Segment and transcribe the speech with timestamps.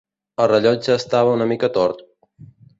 [0.45, 2.05] El rellotge estava una mica tort.